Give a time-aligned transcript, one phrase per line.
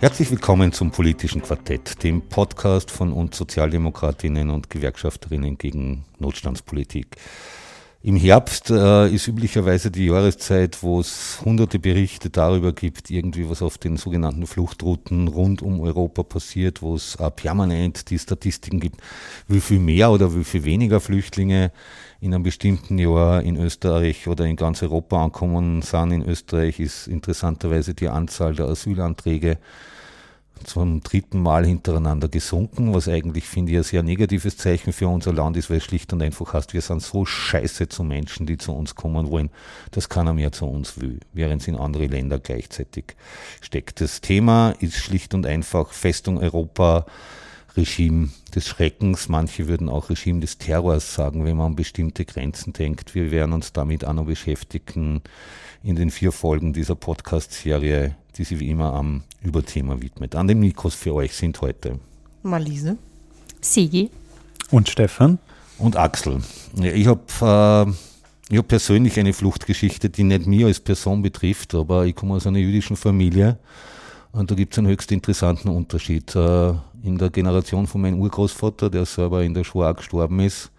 [0.00, 7.18] Herzlich willkommen zum Politischen Quartett, dem Podcast von uns Sozialdemokratinnen und Gewerkschafterinnen gegen Notstandspolitik.
[8.02, 13.60] Im Herbst äh, ist üblicherweise die Jahreszeit, wo es hunderte Berichte darüber gibt, irgendwie was
[13.60, 19.02] auf den sogenannten Fluchtrouten rund um Europa passiert, wo es äh, permanent die Statistiken gibt,
[19.48, 21.72] wie viel mehr oder wie viel weniger Flüchtlinge
[22.22, 26.12] in einem bestimmten Jahr in Österreich oder in ganz Europa ankommen sind.
[26.12, 29.58] In Österreich ist interessanterweise die Anzahl der Asylanträge
[30.64, 35.32] zum dritten Mal hintereinander gesunken, was eigentlich, finde ich, ein sehr negatives Zeichen für unser
[35.32, 38.58] Land ist, weil es schlicht und einfach heißt, wir sind so scheiße zu Menschen, die
[38.58, 39.50] zu uns kommen wollen,
[39.90, 43.16] dass keiner mehr zu uns will, während es in andere Länder gleichzeitig
[43.60, 44.00] steckt.
[44.00, 47.06] Das Thema ist schlicht und einfach Festung Europa,
[47.76, 52.72] Regime des Schreckens, manche würden auch Regime des Terrors sagen, wenn man an bestimmte Grenzen
[52.72, 53.14] denkt.
[53.14, 55.22] Wir werden uns damit auch noch beschäftigen
[55.82, 60.34] in den vier Folgen dieser Podcast-Serie, die sich wie immer am Überthema widmet.
[60.34, 61.98] An dem Mikros für euch sind heute
[62.42, 62.96] Malise,
[63.60, 64.10] Sigi
[64.70, 65.38] und Stefan
[65.78, 66.40] und Axel.
[66.76, 67.86] Ja, ich habe
[68.50, 72.46] äh, hab persönlich eine Fluchtgeschichte, die nicht mir als Person betrifft, aber ich komme aus
[72.46, 73.58] einer jüdischen Familie
[74.32, 76.34] und da gibt es einen höchst interessanten Unterschied.
[77.02, 80.70] In der Generation von meinem Urgroßvater, der selber in der Shoah gestorben ist,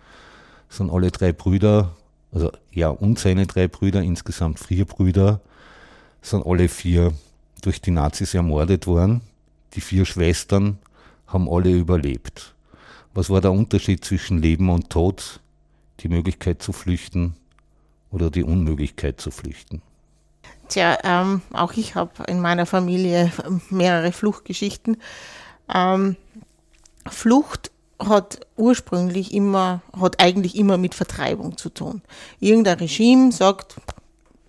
[0.69, 1.95] sind alle drei Brüder,
[2.31, 5.41] also ja, und seine drei Brüder, insgesamt vier Brüder,
[6.21, 7.13] sind alle vier
[7.61, 9.21] durch die Nazis ermordet worden.
[9.73, 10.77] Die vier Schwestern
[11.27, 12.53] haben alle überlebt.
[13.13, 15.39] Was war der Unterschied zwischen Leben und Tod?
[16.01, 17.35] Die Möglichkeit zu flüchten
[18.11, 19.81] oder die Unmöglichkeit zu flüchten?
[20.69, 23.31] Tja, ähm, auch ich habe in meiner Familie
[23.69, 24.97] mehrere Fluchtgeschichten.
[25.73, 26.15] Ähm,
[27.09, 32.01] Flucht hat ursprünglich immer, hat eigentlich immer mit Vertreibung zu tun.
[32.39, 33.75] Irgendein Regime sagt,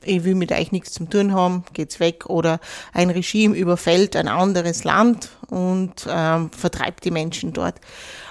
[0.05, 2.27] ich will mit euch nichts zu tun haben, geht's weg.
[2.27, 2.61] Oder
[2.93, 7.77] ein Regime überfällt ein anderes Land und ähm, vertreibt die Menschen dort.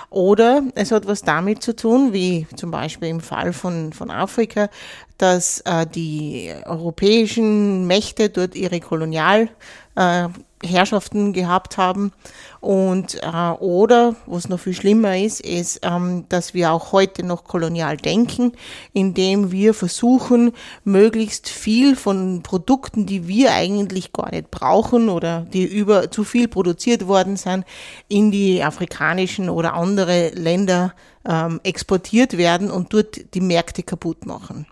[0.09, 4.69] Oder es hat was damit zu tun, wie zum Beispiel im Fall von, von Afrika,
[5.17, 9.47] dass äh, die europäischen Mächte dort ihre Kolonial
[9.95, 10.27] äh,
[10.63, 12.11] Herrschaften gehabt haben.
[12.59, 17.43] Und äh, oder, was noch viel schlimmer ist, ist, ähm, dass wir auch heute noch
[17.43, 18.53] kolonial denken,
[18.93, 20.51] indem wir versuchen,
[20.83, 26.47] möglichst viel von Produkten, die wir eigentlich gar nicht brauchen oder die über zu viel
[26.47, 27.65] produziert worden sind,
[28.07, 30.93] in die afrikanischen oder andere Länder
[31.27, 34.67] ähm, exportiert werden und dort die Märkte kaputt machen.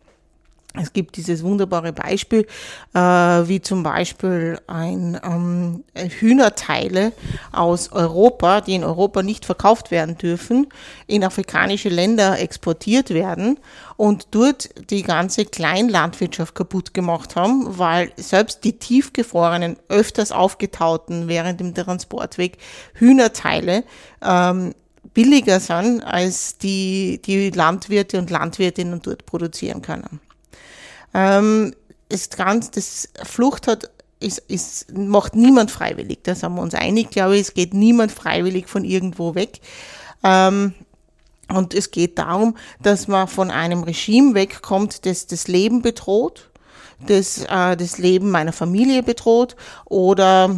[0.82, 2.48] Es gibt dieses wunderbare Beispiel,
[2.94, 7.12] äh, wie zum Beispiel ein ähm, Hühnerteile
[7.52, 10.68] aus Europa, die in Europa nicht verkauft werden dürfen,
[11.08, 13.60] in afrikanische Länder exportiert werden
[13.98, 21.60] und dort die ganze Kleinlandwirtschaft kaputt gemacht haben, weil selbst die tiefgefrorenen, öfters aufgetauten während
[21.60, 22.58] dem Transportweg
[22.94, 23.84] Hühnerteile
[24.22, 24.74] ähm,
[25.14, 30.22] billiger sind, als die, die Landwirte und Landwirtinnen dort produzieren können.
[31.14, 31.74] Ähm,
[32.10, 33.90] ist ganz, das Flucht hat,
[34.20, 36.20] ist, ist, macht niemand freiwillig.
[36.24, 37.42] Da sind wir uns einig, glaube ich.
[37.42, 39.62] Es geht niemand freiwillig von irgendwo weg.
[40.24, 40.74] Ähm,
[41.50, 46.50] und es geht darum, dass man von einem Regime wegkommt, das das Leben bedroht,
[47.08, 49.56] das äh, das Leben meiner Familie bedroht
[49.86, 50.56] oder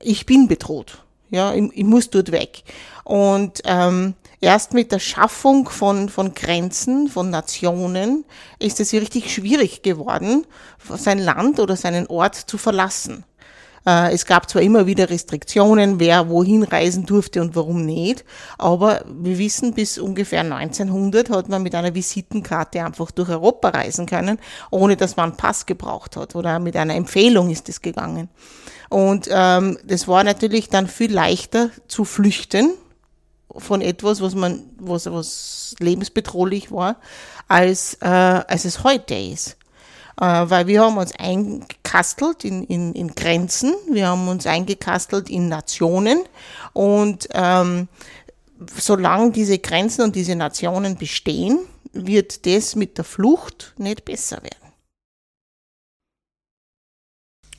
[0.00, 1.04] ich bin bedroht.
[1.30, 2.62] Ja, ich, ich muss dort weg.
[3.04, 8.24] Und ähm, erst mit der Schaffung von, von Grenzen, von Nationen,
[8.58, 10.46] ist es richtig schwierig geworden,
[10.96, 13.24] sein Land oder seinen Ort zu verlassen.
[13.86, 18.24] Äh, es gab zwar immer wieder Restriktionen, wer wohin reisen durfte und warum nicht,
[18.58, 24.06] aber wir wissen, bis ungefähr 1900 hat man mit einer Visitenkarte einfach durch Europa reisen
[24.06, 24.38] können,
[24.70, 28.28] ohne dass man einen Pass gebraucht hat oder mit einer Empfehlung ist es gegangen.
[28.90, 32.72] Und ähm, das war natürlich dann viel leichter zu flüchten,
[33.58, 36.96] von etwas, was man, was, was lebensbedrohlich war,
[37.48, 39.56] als, äh, als es heute ist.
[40.20, 45.48] Äh, weil wir haben uns eingekastelt in, in, in Grenzen, wir haben uns eingekastelt in
[45.48, 46.18] Nationen
[46.72, 47.88] und ähm,
[48.76, 51.60] solange diese Grenzen und diese Nationen bestehen,
[51.92, 54.67] wird das mit der Flucht nicht besser werden.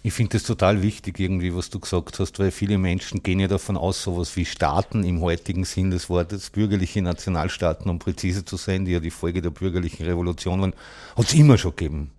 [0.01, 3.49] Ich finde es total wichtig, irgendwie, was du gesagt hast, weil viele Menschen gehen ja
[3.49, 8.55] davon aus, sowas wie Staaten im heutigen Sinn des Wortes, bürgerliche Nationalstaaten, um präzise zu
[8.55, 10.73] sein, die ja die Folge der bürgerlichen Revolution waren,
[11.17, 12.11] hat es immer schon gegeben.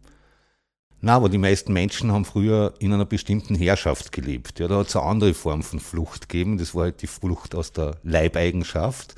[1.01, 4.61] Na, aber die meisten Menschen haben früher in einer bestimmten Herrschaft gelebt.
[4.61, 6.59] Ja, da hat es eine andere Form von Flucht gegeben.
[6.59, 9.15] Das war halt die Flucht aus der Leibeigenschaft.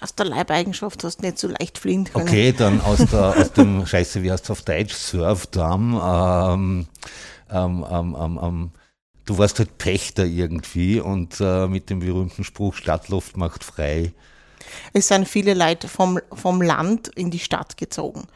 [0.00, 2.26] Aus der Leibeigenschaft hast du nicht so leicht fliehen können.
[2.26, 6.00] Okay, dann aus, der, aus dem, Scheiße, wie heißt es auf Deutsch, Surfdamm.
[6.02, 6.86] Ähm,
[7.50, 8.70] ähm, ähm, ähm, ähm,
[9.24, 14.12] du warst halt Pächter irgendwie und äh, mit dem berühmten Spruch Stadtluft macht frei.
[14.92, 18.26] Es sind viele Leute vom, vom Land in die Stadt gezogen.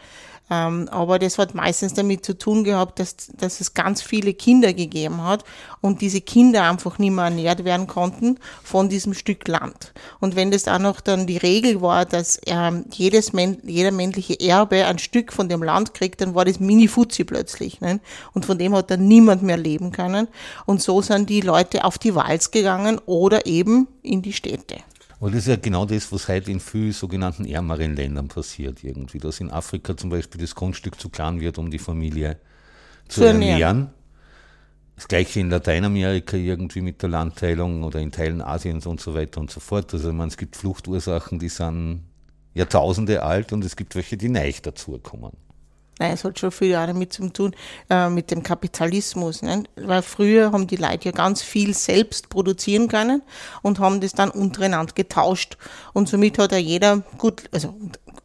[0.52, 4.74] Ähm, aber das hat meistens damit zu tun gehabt, dass, dass es ganz viele Kinder
[4.74, 5.44] gegeben hat
[5.80, 9.94] und diese Kinder einfach nicht mehr ernährt werden konnten von diesem Stück Land.
[10.20, 13.32] Und wenn das auch noch dann die Regel war, dass ähm, jedes
[13.62, 17.80] jeder männliche Erbe ein Stück von dem Land kriegt, dann war das Mini-Fuzzi plötzlich.
[17.80, 18.00] Ne?
[18.34, 20.28] Und von dem hat dann niemand mehr leben können.
[20.66, 24.76] Und so sind die Leute auf die Walz gegangen oder eben in die Städte.
[25.22, 29.18] Aber das ist ja genau das, was heute in vielen sogenannten ärmeren Ländern passiert irgendwie.
[29.18, 32.40] Dass in Afrika zum Beispiel das Grundstück zu klein wird, um die Familie
[33.06, 33.60] zu, zu ernähren.
[33.60, 33.90] ernähren.
[34.96, 39.40] Das gleiche in Lateinamerika irgendwie mit der Landteilung oder in Teilen Asiens und so weiter
[39.40, 39.94] und so fort.
[39.94, 42.02] Also man, es gibt Fluchtursachen, die sind
[42.54, 45.36] Jahrtausende alt und es gibt welche, die neu dazukommen.
[46.02, 47.54] Nein, es hat schon viel auch damit zu tun,
[47.88, 49.40] äh, mit dem Kapitalismus.
[49.42, 49.62] Ne?
[49.76, 53.22] Weil früher haben die Leute ja ganz viel selbst produzieren können
[53.62, 55.56] und haben das dann untereinander getauscht.
[55.92, 57.76] Und somit hat ja jeder gut, also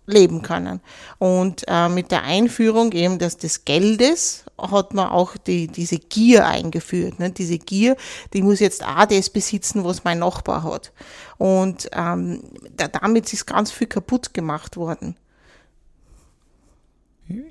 [0.07, 0.81] leben können.
[1.19, 6.47] Und äh, mit der Einführung eben des, des Geldes hat man auch die, diese Gier
[6.47, 7.19] eingeführt.
[7.19, 7.29] Ne?
[7.29, 7.95] Diese Gier,
[8.33, 10.93] die muss jetzt auch das besitzen, was mein Nachbar hat.
[11.37, 12.41] Und ähm,
[12.75, 15.15] da, damit ist ganz viel kaputt gemacht worden.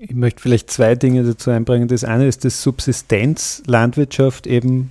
[0.01, 1.89] Ich möchte vielleicht zwei Dinge dazu einbringen.
[1.89, 4.91] Das eine ist, dass Subsistenzlandwirtschaft eben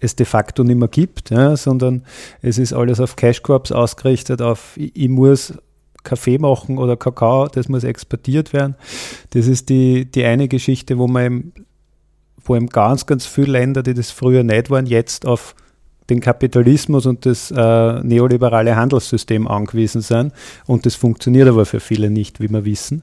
[0.00, 2.02] es de facto nicht mehr gibt, ja, sondern
[2.42, 5.54] es ist alles auf Cash Crops ausgerichtet, auf ich, muss
[6.02, 8.76] Kaffee machen oder Kakao, das muss exportiert werden.
[9.30, 11.52] Das ist die, die eine Geschichte, wo man eben,
[12.44, 15.54] wo eben ganz, ganz viele Länder, die das früher nicht waren, jetzt auf
[16.08, 20.32] den Kapitalismus und das äh, neoliberale Handelssystem angewiesen sind.
[20.66, 23.00] Und das funktioniert aber für viele nicht, wie wir wissen.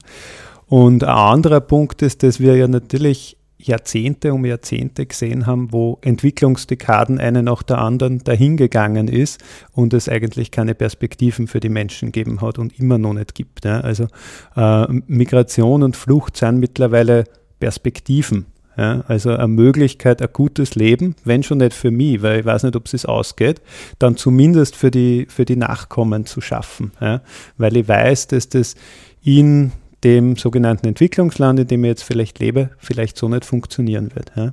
[0.74, 5.98] Und ein anderer Punkt ist, dass wir ja natürlich Jahrzehnte um Jahrzehnte gesehen haben, wo
[6.02, 9.40] Entwicklungsdekaden eine nach der anderen dahingegangen ist
[9.70, 13.64] und es eigentlich keine Perspektiven für die Menschen geben hat und immer noch nicht gibt.
[13.64, 13.82] Ja.
[13.82, 14.08] Also
[14.56, 17.22] äh, Migration und Flucht sind mittlerweile
[17.60, 18.46] Perspektiven.
[18.76, 19.04] Ja.
[19.06, 22.74] Also eine Möglichkeit, ein gutes Leben, wenn schon nicht für mich, weil ich weiß nicht,
[22.74, 23.62] ob es ausgeht,
[24.00, 26.90] dann zumindest für die, für die Nachkommen zu schaffen.
[27.00, 27.22] Ja.
[27.58, 28.74] Weil ich weiß, dass das
[29.22, 29.70] in
[30.04, 34.32] dem sogenannten Entwicklungsland, in dem ich jetzt vielleicht lebe, vielleicht so nicht funktionieren wird.
[34.36, 34.52] Ja.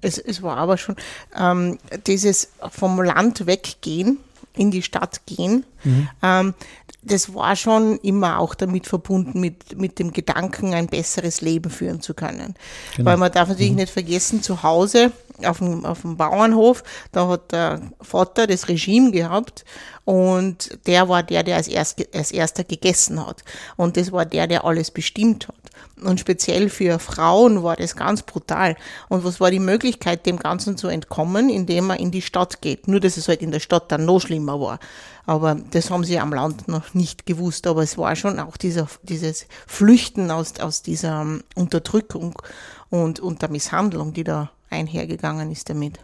[0.00, 0.94] Es, es war aber schon
[1.36, 4.18] ähm, dieses vom Land weggehen,
[4.54, 6.08] in die Stadt gehen, mhm.
[6.22, 6.54] ähm,
[7.02, 12.00] das war schon immer auch damit verbunden, mit, mit dem Gedanken, ein besseres Leben führen
[12.00, 12.54] zu können.
[12.96, 13.10] Genau.
[13.10, 13.76] Weil man darf natürlich mhm.
[13.76, 15.12] nicht vergessen, zu Hause
[15.44, 16.82] auf dem, auf dem Bauernhof,
[17.12, 19.64] da hat der Vater das Regime gehabt
[20.04, 23.44] und der war der, der als, erst, als erster gegessen hat.
[23.76, 25.54] Und das war der, der alles bestimmt hat.
[26.02, 28.76] Und speziell für Frauen war das ganz brutal.
[29.08, 32.88] Und was war die Möglichkeit, dem Ganzen zu entkommen, indem man in die Stadt geht?
[32.88, 34.78] Nur, dass es halt in der Stadt dann noch schlimmer war.
[35.26, 37.66] Aber das haben sie am Land noch nicht gewusst.
[37.66, 42.40] Aber es war schon auch dieser, dieses Flüchten aus, aus dieser Unterdrückung
[42.88, 45.98] und, und der Misshandlung, die da einhergegangen ist damit.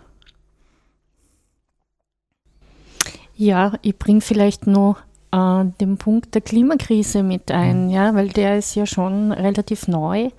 [3.37, 4.99] Ja, ich bringe vielleicht noch
[5.33, 7.91] äh, den Punkt der Klimakrise mit ein, mhm.
[7.91, 10.31] ja, weil der ist ja schon relativ neu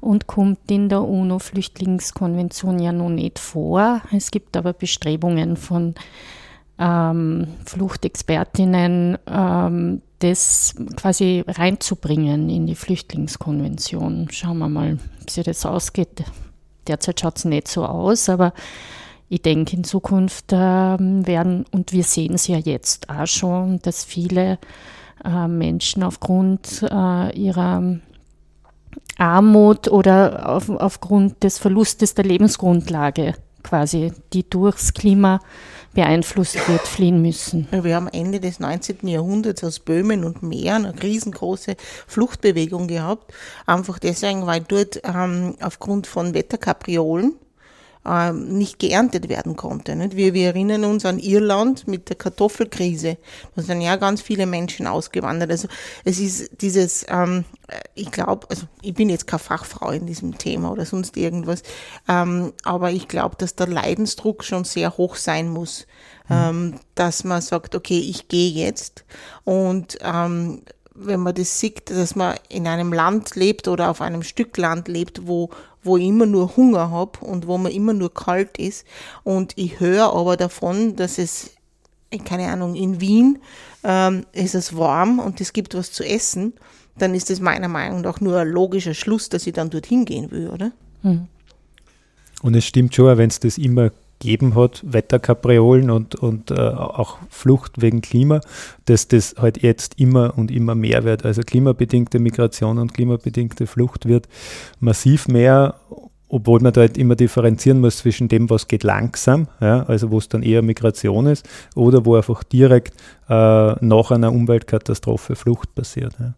[0.00, 4.02] und kommt in der UNO-Flüchtlingskonvention ja noch nicht vor.
[4.12, 5.94] Es gibt aber Bestrebungen von
[6.78, 14.28] ähm, Fluchtexpertinnen, ähm, das quasi reinzubringen in die Flüchtlingskonvention.
[14.30, 16.24] Schauen wir mal, wie sich das ausgeht.
[16.86, 18.52] Derzeit schaut es nicht so aus, aber
[19.28, 24.04] ich denke, in Zukunft äh, werden, und wir sehen es ja jetzt auch schon, dass
[24.04, 24.58] viele
[25.24, 27.98] äh, Menschen aufgrund äh, ihrer
[29.18, 35.40] Armut oder auf, aufgrund des Verlustes der Lebensgrundlage quasi, die durchs Klima
[35.96, 37.66] beeinflusst wird, fliehen müssen.
[37.70, 39.08] Wir haben Ende des 19.
[39.08, 41.74] Jahrhunderts aus Böhmen und Mähren eine riesengroße
[42.06, 43.32] Fluchtbewegung gehabt.
[43.64, 47.36] Einfach deswegen, weil dort ähm, aufgrund von Wetterkapriolen
[48.06, 49.96] ähm, nicht geerntet werden konnte.
[49.96, 50.16] Nicht?
[50.16, 53.16] Wir, wir erinnern uns an Irland mit der Kartoffelkrise.
[53.54, 55.50] Da sind ja ganz viele Menschen ausgewandert.
[55.50, 55.68] Also
[56.04, 57.44] es ist dieses, ähm,
[57.94, 61.62] ich glaube, also ich bin jetzt keine Fachfrau in diesem Thema oder sonst irgendwas,
[62.08, 65.86] ähm, aber ich glaube, dass der Leidensdruck schon sehr hoch sein muss,
[66.28, 66.34] mhm.
[66.34, 69.04] ähm, dass man sagt, okay, ich gehe jetzt
[69.44, 70.62] und ähm,
[70.98, 74.88] wenn man das sieht, dass man in einem Land lebt oder auf einem Stück Land
[74.88, 75.50] lebt, wo,
[75.82, 78.86] wo ich immer nur Hunger habe und wo man immer nur kalt ist.
[79.22, 81.50] Und ich höre aber davon, dass es,
[82.24, 83.38] keine Ahnung, in Wien
[83.84, 86.54] ähm, ist es warm und es gibt was zu essen,
[86.98, 90.30] dann ist es meiner Meinung nach nur ein logischer Schluss, dass ich dann dorthin gehen
[90.30, 90.72] will, oder?
[91.02, 91.26] Hm.
[92.42, 97.18] Und es stimmt schon, wenn es das immer gegeben hat, Wetterkapriolen und, und äh, auch
[97.28, 98.40] Flucht wegen Klima,
[98.86, 101.24] dass das halt jetzt immer und immer mehr wird.
[101.24, 104.28] Also klimabedingte Migration und klimabedingte Flucht wird
[104.80, 105.74] massiv mehr,
[106.28, 110.18] obwohl man da halt immer differenzieren muss zwischen dem, was geht langsam, ja, also wo
[110.18, 112.94] es dann eher Migration ist, oder wo einfach direkt
[113.28, 113.32] äh,
[113.84, 116.14] nach einer Umweltkatastrophe Flucht passiert.
[116.18, 116.34] Ja.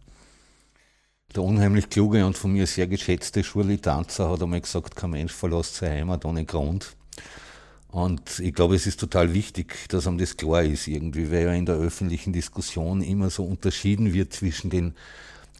[1.35, 5.31] Der unheimlich kluge und von mir sehr geschätzte Schurli Tanzer hat einmal gesagt, kein Mensch
[5.31, 6.95] verlässt seine Heimat ohne Grund.
[7.91, 11.53] Und ich glaube, es ist total wichtig, dass einem das klar ist irgendwie, weil ja
[11.53, 14.93] in der öffentlichen Diskussion immer so unterschieden wird zwischen den,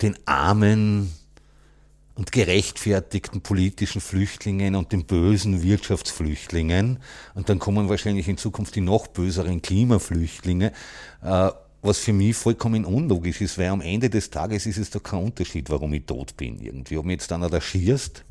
[0.01, 1.11] den armen
[2.13, 6.99] und gerechtfertigten politischen Flüchtlingen und den bösen Wirtschaftsflüchtlingen.
[7.33, 10.71] Und dann kommen wahrscheinlich in Zukunft die noch böseren Klimaflüchtlinge,
[11.23, 11.49] äh,
[11.81, 15.23] was für mich vollkommen unlogisch ist, weil am Ende des Tages ist es doch kein
[15.23, 16.97] Unterschied, warum ich tot bin irgendwie.
[16.97, 18.25] Ob mir jetzt einer da schierst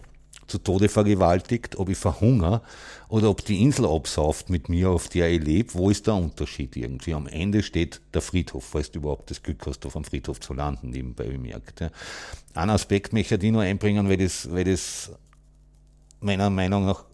[0.49, 2.63] zu Tode vergewaltigt, ob ich verhungere
[3.09, 6.77] oder ob die Insel absauft mit mir, auf der ich lebe, wo ist der Unterschied
[6.77, 7.15] irgendwie?
[7.15, 10.55] Am Ende steht der Friedhof, falls du überhaupt das Glück hast, auf dem Friedhof zu
[10.55, 11.85] landen, nebenbei bemerkt.
[12.55, 15.13] Ein Aspekt möchte ich nur einbringen, weil das, weil das
[16.21, 17.05] meiner Meinung nach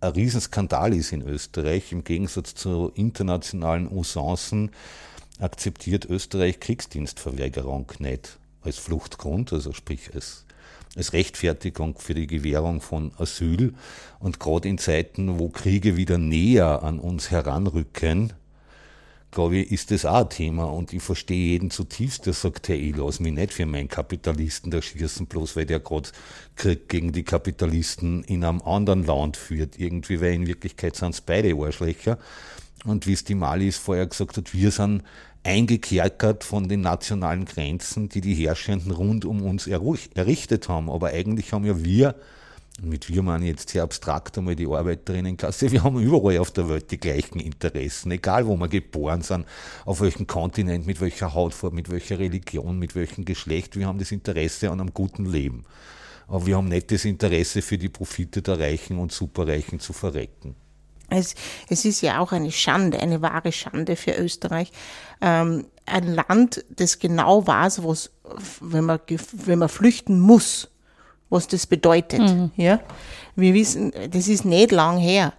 [0.00, 1.92] ein Riesenskandal ist in Österreich.
[1.92, 4.70] Im Gegensatz zu internationalen Usancen
[5.38, 10.43] akzeptiert Österreich Kriegsdienstverweigerung nicht als Fluchtgrund, also sprich als
[10.96, 13.74] als Rechtfertigung für die Gewährung von Asyl.
[14.20, 18.32] Und gerade in Zeiten, wo Kriege wieder näher an uns heranrücken,
[19.34, 20.64] glaube ich, ist das auch ein Thema.
[20.64, 24.70] Und ich verstehe jeden zutiefst, der sagt, hey, ich lasse mich nicht für meinen Kapitalisten
[24.70, 26.10] da schießen, bloß weil der gerade
[26.56, 29.78] Krieg gegen die Kapitalisten in einem anderen Land führt.
[29.78, 32.18] Irgendwie, weil in Wirklichkeit sind es beide Arschlöcher.
[32.84, 35.02] Und wie es die Malis vorher gesagt hat, wir sind
[35.42, 40.90] eingekerkert von den nationalen Grenzen, die die Herrschenden rund um uns errichtet haben.
[40.90, 42.14] Aber eigentlich haben ja wir,
[42.82, 46.68] mit wir meine ich jetzt sehr abstrakt einmal die Arbeiterinnenklasse, wir haben überall auf der
[46.68, 49.46] Welt die gleichen Interessen, egal wo wir geboren sind,
[49.84, 54.12] auf welchem Kontinent, mit welcher Hautfarbe, mit welcher Religion, mit welchem Geschlecht, wir haben das
[54.12, 55.64] Interesse an einem guten Leben.
[56.26, 60.56] Aber wir haben nicht das Interesse für die Profite der Reichen und Superreichen zu verrecken.
[61.10, 61.34] Es,
[61.68, 64.72] es ist ja auch eine Schande, eine wahre Schande für Österreich.
[65.20, 68.10] Ähm, ein Land, das genau weiß, was,
[68.60, 69.00] wenn man,
[69.32, 70.68] wenn man flüchten muss,
[71.30, 72.20] was das bedeutet.
[72.20, 72.50] Mhm.
[72.56, 72.80] Ja?
[73.36, 75.32] Wir wissen, das ist nicht lang her,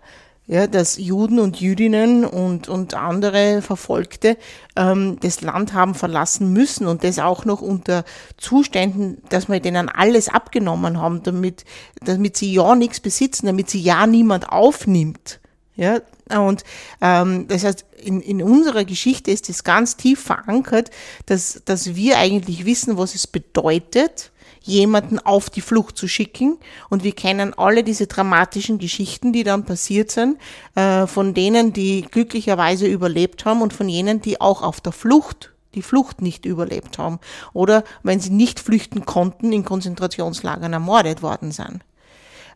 [0.48, 4.38] ja, dass Juden und Jüdinnen und, und andere Verfolgte
[4.76, 8.04] ähm, das Land haben verlassen müssen und das auch noch unter
[8.38, 11.66] Zuständen, dass wir denen alles abgenommen haben, damit,
[12.02, 15.40] damit sie ja nichts besitzen, damit sie ja niemand aufnimmt.
[15.78, 16.00] Ja,
[16.40, 16.64] und
[17.02, 20.90] ähm, das heißt, in, in unserer Geschichte ist es ganz tief verankert,
[21.26, 26.58] dass, dass wir eigentlich wissen, was es bedeutet, jemanden auf die Flucht zu schicken.
[26.90, 30.38] Und wir kennen alle diese dramatischen Geschichten, die dann passiert sind,
[30.76, 35.52] äh, von denen, die glücklicherweise überlebt haben und von jenen, die auch auf der Flucht
[35.76, 37.20] die Flucht nicht überlebt haben
[37.52, 41.82] oder wenn sie nicht flüchten konnten, in Konzentrationslagern ermordet worden sind.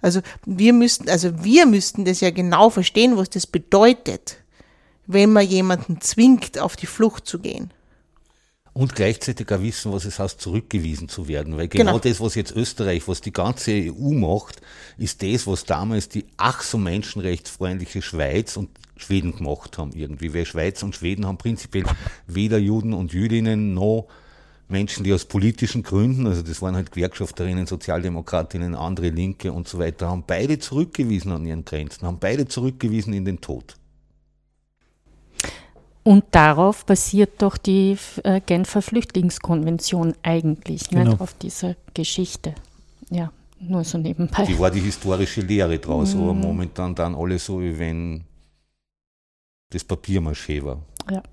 [0.02, 4.38] Also wir müssten, also wir müssten das ja genau verstehen, was das bedeutet,
[5.08, 7.72] wenn man jemanden zwingt, auf die Flucht zu gehen.
[8.74, 11.58] Und gleichzeitig auch wissen, was es heißt, zurückgewiesen zu werden.
[11.58, 14.62] Weil genau, genau, das, was jetzt Österreich, was die ganze EU macht,
[14.98, 20.34] ist das, was damals die ach so menschenrechtsfreundliche Schweiz und Schweden gemacht haben irgendwie.
[20.34, 21.84] Weil Schweiz und Schweden haben prinzipiell
[22.28, 24.08] weder Juden und Jüdinnen noch
[24.70, 29.80] Menschen, die aus politischen Gründen, also das waren halt Gewerkschafterinnen, Sozialdemokratinnen, andere Linke und so
[29.80, 33.76] weiter, haben beide zurückgewiesen an ihren Grenzen, haben beide zurückgewiesen in den Tod.
[36.04, 41.12] Und darauf basiert doch die äh, Genfer Flüchtlingskonvention eigentlich, genau.
[41.12, 42.54] nicht auf dieser Geschichte.
[43.10, 44.46] Ja, nur so nebenbei.
[44.46, 46.22] Die war die historische Lehre draus, mhm.
[46.22, 48.24] aber momentan dann alle so, wie wenn
[49.72, 50.80] das Papiermaché war.
[51.10, 51.24] Ja.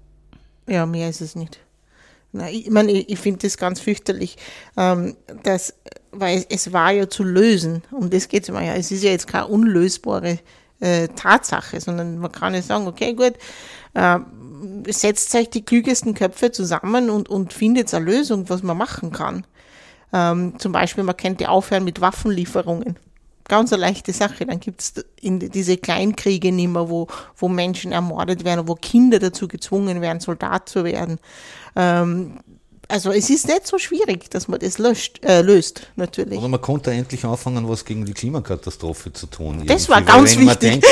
[0.68, 1.60] Ja, mehr ist es nicht
[2.50, 4.36] ich meine, ich, finde das ganz fürchterlich,
[4.76, 5.74] ähm, dass,
[6.12, 7.82] weil es, war ja zu lösen.
[7.90, 8.74] Um das geht es immer ja.
[8.74, 10.38] Es ist ja jetzt keine unlösbare
[10.80, 13.34] äh, Tatsache, sondern man kann ja sagen, okay, gut,
[13.94, 14.18] äh,
[14.88, 19.46] setzt euch die klügesten Köpfe zusammen und, und findet eine Lösung, was man machen kann.
[20.12, 22.96] Ähm, zum Beispiel, man könnte aufhören mit Waffenlieferungen.
[23.48, 24.44] Ganz eine leichte Sache.
[24.46, 29.46] Dann gibt es diese Kleinkriege nicht mehr, wo, wo Menschen ermordet werden, wo Kinder dazu
[29.46, 31.18] gezwungen werden, Soldat zu werden.
[31.76, 32.40] Ähm,
[32.88, 36.38] also es ist nicht so schwierig, dass man das löscht, äh, löst, natürlich.
[36.38, 39.64] Aber man konnte endlich anfangen, was gegen die Klimakatastrophe zu tun.
[39.66, 40.82] Das war ganz wichtig.
[40.82, 40.86] Denkt,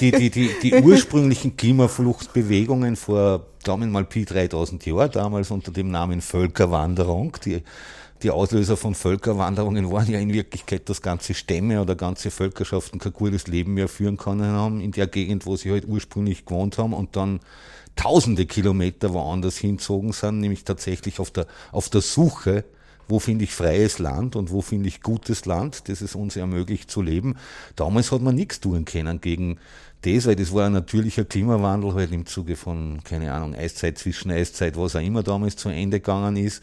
[0.00, 5.72] die, die, die, die ursprünglichen Klimafluchtbewegungen vor, sagen wir mal, Pi 3000 Jahren, damals unter
[5.72, 7.62] dem Namen Völkerwanderung, die
[8.22, 13.12] die Auslöser von Völkerwanderungen waren ja in Wirklichkeit, dass ganze Stämme oder ganze Völkerschaften kein
[13.12, 16.92] gutes Leben mehr führen können haben in der Gegend, wo sie halt ursprünglich gewohnt haben
[16.92, 17.40] und dann
[17.96, 22.64] tausende Kilometer woanders hinzogen sind, nämlich tatsächlich auf der, auf der Suche,
[23.08, 26.90] wo finde ich freies Land und wo finde ich gutes Land, das es uns ermöglicht
[26.90, 27.36] zu leben.
[27.74, 29.58] Damals hat man nichts tun können gegen
[30.02, 34.76] das, weil das war ein natürlicher Klimawandel halt im Zuge von, keine Ahnung, Eiszeit, Zwischeneiszeit,
[34.76, 36.62] was auch immer damals zu Ende gegangen ist.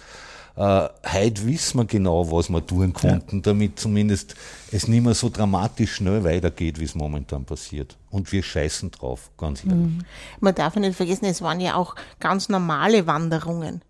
[0.58, 3.42] Äh, heute wissen wir genau, was wir tun konnten, ja.
[3.44, 4.36] damit zumindest
[4.72, 7.96] es nicht mehr so dramatisch schnell weitergeht, wie es momentan passiert.
[8.10, 9.78] Und wir scheißen drauf, ganz ehrlich.
[9.78, 10.00] Mhm.
[10.40, 13.82] Man darf nicht vergessen, es waren ja auch ganz normale Wanderungen.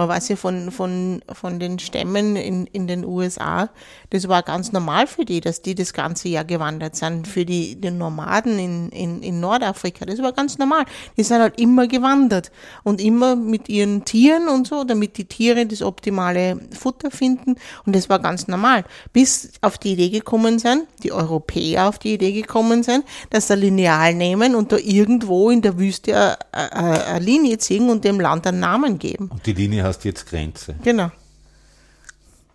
[0.00, 3.68] Man weiß ja von, von, von den Stämmen in, in den USA,
[4.08, 7.28] das war ganz normal für die, dass die das ganze Jahr gewandert sind.
[7.28, 10.86] Für die, die Nomaden in, in, in Nordafrika, das war ganz normal.
[11.18, 12.50] Die sind halt immer gewandert
[12.82, 17.56] und immer mit ihren Tieren und so, damit die Tiere das optimale Futter finden.
[17.84, 18.84] Und das war ganz normal.
[19.12, 23.54] Bis auf die Idee gekommen sind, die Europäer auf die Idee gekommen sind, dass sie
[23.54, 28.46] Lineal nehmen und da irgendwo in der Wüste eine, eine Linie ziehen und dem Land
[28.46, 29.28] einen Namen geben.
[29.30, 30.74] Und die Linie hast jetzt Grenze.
[30.82, 31.10] Genau.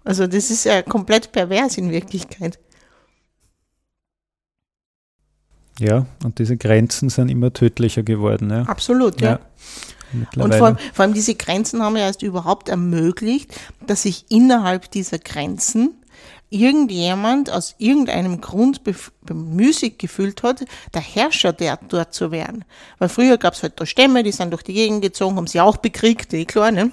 [0.03, 2.59] Also das ist ja komplett pervers in Wirklichkeit.
[5.79, 8.49] Ja, und diese Grenzen sind immer tödlicher geworden.
[8.49, 8.61] Ja.
[8.63, 9.39] Absolut, ja.
[10.13, 10.43] ja.
[10.43, 15.19] Und vor, vor allem diese Grenzen haben ja erst überhaupt ermöglicht, dass sich innerhalb dieser
[15.19, 15.95] Grenzen
[16.49, 18.81] irgendjemand aus irgendeinem Grund
[19.23, 22.65] bemüßigt gefühlt hat, der Herrscher der dort zu werden.
[22.99, 25.59] Weil früher gab es halt da Stämme, die sind durch die Gegend gezogen, haben sie
[25.59, 26.91] auch bekriegt, eh klar, ne?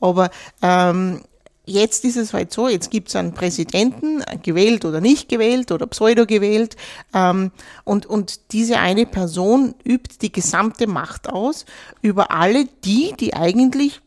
[0.00, 0.30] Aber
[0.62, 1.22] ähm,
[1.64, 5.86] jetzt ist es halt so, jetzt gibt es einen Präsidenten, gewählt oder nicht gewählt oder
[5.86, 6.76] pseudo gewählt,
[7.14, 7.52] ähm,
[7.84, 11.64] und, und diese eine Person übt die gesamte Macht aus
[12.00, 14.00] über alle die, die eigentlich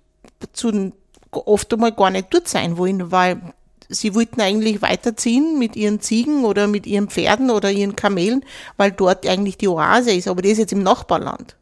[0.54, 0.92] zu
[1.32, 3.42] oft einmal gar nicht dort sein wollen, weil
[3.90, 8.44] sie wollten eigentlich weiterziehen mit ihren Ziegen oder mit ihren Pferden oder ihren Kamelen,
[8.78, 11.56] weil dort eigentlich die Oase ist, aber das ist jetzt im Nachbarland.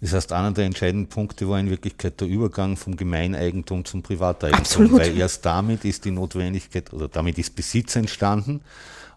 [0.00, 4.60] Das heißt, einer der entscheidenden Punkte war in Wirklichkeit der Übergang vom Gemeineigentum zum Privateigentum,
[4.60, 5.00] Absolut.
[5.00, 8.62] weil erst damit ist die Notwendigkeit oder damit ist Besitz entstanden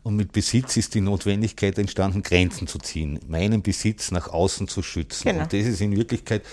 [0.04, 4.84] und mit Besitz ist die Notwendigkeit entstanden, Grenzen zu ziehen, meinen Besitz nach außen zu
[4.84, 5.30] schützen.
[5.30, 5.41] Genau.
[5.41, 6.43] Und das ist in Wirklichkeit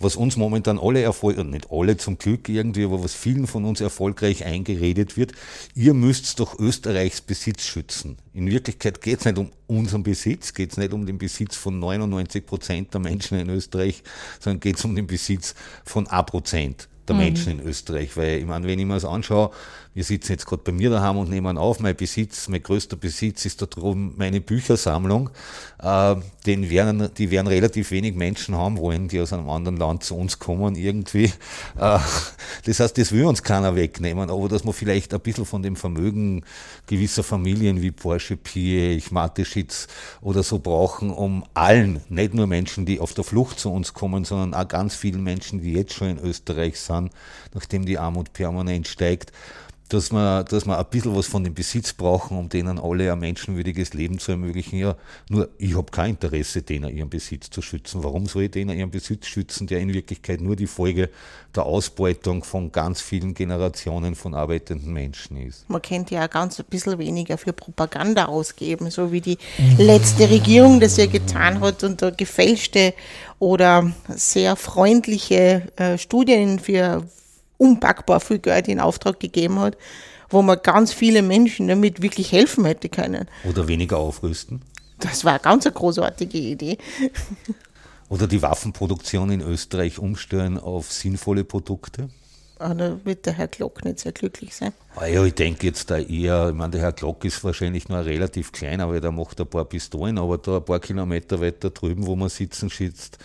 [0.00, 3.80] was uns momentan alle erfolgreich, nicht alle zum Glück irgendwie, aber was vielen von uns
[3.80, 5.32] erfolgreich eingeredet wird,
[5.74, 8.16] ihr müsst doch Österreichs Besitz schützen.
[8.32, 11.78] In Wirklichkeit geht es nicht um unseren Besitz, geht es nicht um den Besitz von
[11.78, 14.02] 99 Prozent der Menschen in Österreich,
[14.40, 17.22] sondern geht es um den Besitz von A Prozent der mhm.
[17.22, 18.16] Menschen in Österreich.
[18.16, 19.50] Weil ich meine, wenn ich mir das anschaue,
[19.94, 23.44] wir sitzen jetzt gerade bei mir daheim und nehmen auf, mein Besitz, mein größter Besitz
[23.46, 25.30] ist da drum meine Büchersammlung.
[25.82, 26.14] Äh,
[26.46, 30.16] den werden, die werden relativ wenig Menschen haben wollen, die aus einem anderen Land zu
[30.16, 31.32] uns kommen irgendwie.
[31.76, 31.98] Äh,
[32.64, 35.76] das heißt, das will uns keiner wegnehmen, aber dass man vielleicht ein bisschen von dem
[35.76, 36.44] Vermögen
[36.86, 39.86] gewisser Familien wie Porsche, Piech, Mateschitz
[40.20, 44.24] oder so brauchen, um allen, nicht nur Menschen, die auf der Flucht zu uns kommen,
[44.24, 46.97] sondern auch ganz vielen Menschen, die jetzt schon in Österreich sind,
[47.54, 49.32] nachdem die Armut permanent steigt,
[49.88, 53.18] dass wir, dass wir ein bisschen was von dem Besitz brauchen, um denen alle ein
[53.18, 54.78] menschenwürdiges Leben zu ermöglichen.
[54.78, 54.96] Ja,
[55.30, 58.04] nur ich habe kein Interesse, denen ihren Besitz zu schützen.
[58.04, 61.08] Warum soll ich denen ihren Besitz schützen, der in Wirklichkeit nur die Folge
[61.54, 65.68] der Ausbeutung von ganz vielen Generationen von arbeitenden Menschen ist?
[65.68, 69.38] Man könnte ja ganz ein bisschen weniger für Propaganda ausgeben, so wie die
[69.78, 72.92] letzte Regierung das ja getan hat und da gefälschte
[73.38, 77.04] oder sehr freundliche äh, Studien für
[77.58, 79.76] unpackbar viel Geld in Auftrag gegeben hat,
[80.30, 83.28] wo man ganz viele Menschen damit wirklich helfen hätte können.
[83.44, 84.62] Oder weniger aufrüsten.
[85.00, 86.78] Das war eine ganz eine großartige Idee.
[88.08, 92.08] Oder die Waffenproduktion in Österreich umstellen auf sinnvolle Produkte.
[92.58, 94.72] Ah, da wird der Herr Glock nicht sehr glücklich sein.
[94.96, 98.04] Ah ja, ich denke jetzt da eher, ich meine, der Herr Glock ist wahrscheinlich nur
[98.04, 102.06] relativ klein, aber der macht ein paar Pistolen, aber da ein paar Kilometer weiter drüben,
[102.06, 103.18] wo man sitzen sitzt,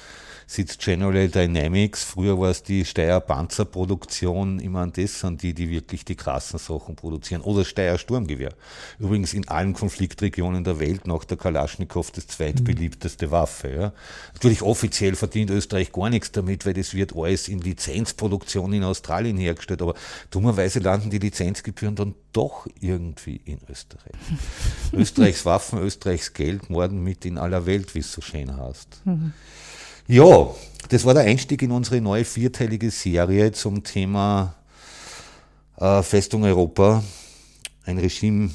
[0.53, 2.03] sitzt General Dynamics.
[2.03, 4.59] Früher war es die Steyr Panzerproduktion.
[4.59, 7.41] Immer an das sind die, die wirklich die krassen Sachen produzieren.
[7.41, 8.53] Oder Steyr Sturmgewehr.
[8.99, 13.69] Übrigens in allen Konfliktregionen der Welt nach der Kalaschnikow das zweitbeliebteste Waffe.
[13.69, 13.93] Ja.
[14.33, 19.37] Natürlich offiziell verdient Österreich gar nichts damit, weil das wird alles in Lizenzproduktion in Australien
[19.37, 19.81] hergestellt.
[19.81, 19.95] Aber
[20.29, 24.13] dummerweise landen die Lizenzgebühren dann doch irgendwie in Österreich.
[24.93, 29.01] Österreichs Waffen, Österreichs Geld morden mit in aller Welt, wie es so schön heißt.
[30.07, 30.53] Ja,
[30.89, 34.53] das war der Einstieg in unsere neue vierteilige Serie zum Thema
[35.77, 37.01] äh, Festung Europa,
[37.85, 38.49] ein Regime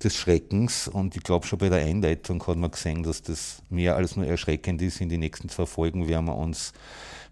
[0.00, 0.86] des Schreckens.
[0.86, 4.26] Und ich glaube, schon bei der Einleitung hat man gesehen, dass das mehr als nur
[4.26, 5.00] erschreckend ist.
[5.00, 6.72] In den nächsten zwei Folgen werden wir uns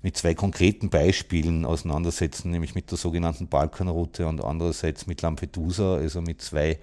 [0.02, 6.20] mit zwei konkreten Beispielen auseinandersetzen, nämlich mit der sogenannten Balkanroute und andererseits mit Lampedusa, also
[6.20, 6.80] mit zwei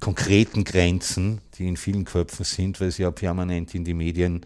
[0.00, 4.44] konkreten Grenzen, die in vielen Köpfen sind, weil sie ja permanent in die Medien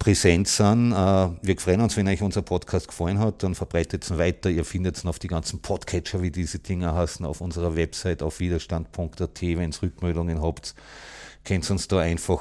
[0.00, 0.90] präsent sind.
[0.90, 0.96] Äh,
[1.42, 4.50] wir freuen uns, wenn euch unser Podcast gefallen hat, dann verbreitet es weiter.
[4.50, 8.40] Ihr findet es auf die ganzen Podcatcher, wie diese Dinger heißen, auf unserer Website auf
[8.40, 9.42] widerstand.at.
[9.42, 10.74] Wenn ihr Rückmeldungen habt,
[11.44, 12.40] könnt ihr uns da einfach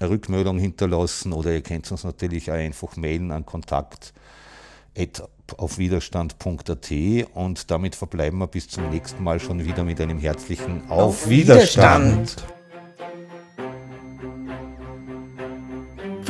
[0.00, 4.12] eine Rückmeldung hinterlassen oder ihr könnt uns natürlich auch einfach mailen an kontakt
[5.56, 6.90] auf widerstand.at
[7.34, 11.28] und damit verbleiben wir bis zum nächsten Mal schon wieder mit einem herzlichen Auf, auf
[11.28, 12.36] Widerstand.
[12.36, 12.59] Widerstand.